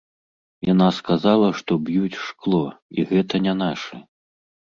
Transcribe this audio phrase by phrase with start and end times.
[0.73, 2.63] Яна сказала, што б'юць шкло,
[2.97, 3.95] і гэта не нашы.